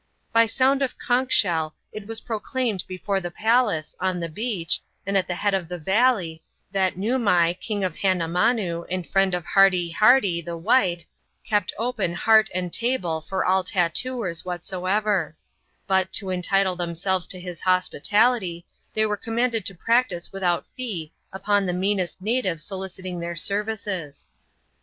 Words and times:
lound 0.33 0.81
of 0.81 0.97
conch 0.97 1.31
shell 1.31 1.75
it 1.91 2.07
was 2.07 2.21
proclaimed 2.21 2.83
before 2.87 3.21
the 3.21 3.29
palace, 3.29 3.95
beach, 4.33 4.81
and 5.05 5.15
at 5.15 5.27
the 5.27 5.35
head 5.35 5.53
of 5.53 5.67
the 5.67 5.77
valley, 5.77 6.41
that 6.71 6.97
Noomai, 6.97 7.53
King 7.61 7.81
inamanoo, 7.83 8.83
and 8.89 9.05
friend 9.07 9.35
of 9.35 9.45
Hardee 9.45 9.91
Hardee, 9.91 10.41
the 10.41 10.57
white, 10.57 11.05
)en 11.51 12.13
heart 12.15 12.49
and 12.55 12.73
table 12.73 13.21
for 13.21 13.45
all 13.45 13.63
tattooers 13.63 14.43
whatsoever; 14.43 15.35
but, 15.85 16.11
to 16.13 16.25
themselves 16.75 17.27
to 17.27 17.39
his 17.39 17.61
hospitality, 17.61 18.65
they 18.95 19.05
were 19.05 19.15
commanded 19.15 19.67
to 19.67 19.77
i 19.87 20.03
without 20.31 20.65
fee 20.75 21.11
upon 21.31 21.67
the 21.67 21.73
meanest 21.73 22.19
native 22.19 22.59
soliciting 22.59 23.19
their 23.19 23.33
s. 23.37 24.29